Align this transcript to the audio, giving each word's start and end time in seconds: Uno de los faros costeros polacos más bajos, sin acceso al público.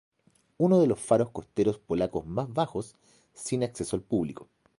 Uno 0.57 0.79
de 0.79 0.87
los 0.87 0.99
faros 0.99 1.29
costeros 1.29 1.77
polacos 1.77 2.25
más 2.25 2.51
bajos, 2.51 2.95
sin 3.35 3.63
acceso 3.63 3.95
al 3.95 4.01
público. 4.01 4.49